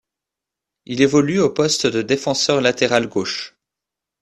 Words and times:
Il 0.85 0.99
évolue 1.01 1.39
au 1.39 1.51
poste 1.51 1.85
de 1.85 2.01
défenseur 2.01 2.59
latéral 2.59 3.05
gauche. 3.07 3.55